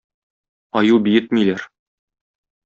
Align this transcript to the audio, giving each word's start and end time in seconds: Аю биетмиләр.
Аю 0.81 0.97
биетмиләр. 1.09 1.67